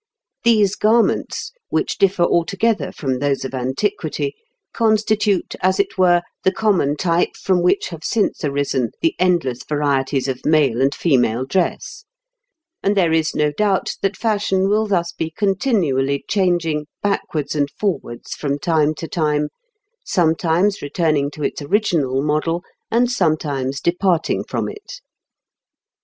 These 0.43 0.75
garments, 0.75 1.51
which 1.69 1.99
differ 1.99 2.23
altogether 2.23 2.91
from 2.91 3.19
those 3.19 3.45
of 3.45 3.53
antiquity, 3.53 4.33
constitute, 4.73 5.53
as 5.61 5.79
it 5.79 5.95
were, 5.95 6.23
the 6.43 6.51
common 6.51 6.97
type 6.97 7.35
from 7.39 7.61
which 7.61 7.89
have 7.89 8.03
since 8.03 8.43
arisen 8.43 8.93
the 9.03 9.13
endless 9.19 9.59
varieties 9.63 10.27
of 10.27 10.43
male 10.43 10.81
and 10.81 10.95
female 10.95 11.45
dress; 11.45 12.05
and 12.81 12.97
there 12.97 13.11
is 13.13 13.35
no 13.35 13.51
doubt 13.51 13.93
that 14.01 14.17
fashion 14.17 14.67
will 14.69 14.87
thus 14.87 15.11
be 15.13 15.29
continually 15.29 16.25
changing 16.27 16.87
backwards 17.03 17.53
and 17.53 17.69
forwards 17.69 18.33
from 18.33 18.57
time 18.57 18.95
to 18.95 19.07
time, 19.07 19.49
sometimes 20.03 20.81
returning 20.81 21.29
to 21.29 21.43
its 21.43 21.61
original 21.61 22.23
model, 22.23 22.63
and 22.89 23.11
sometimes 23.11 23.79
departing 23.79 24.43
from 24.43 24.67
it. 24.67 24.93